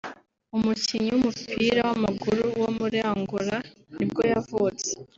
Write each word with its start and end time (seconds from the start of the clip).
umukinnyi 0.55 1.09
w’umupira 1.13 1.79
w’amaguru 1.87 2.43
wo 2.61 2.69
muri 2.77 2.97
Angola 3.11 3.57
ni 3.95 4.05
bwo 4.09 4.21
yavutse 4.31 4.89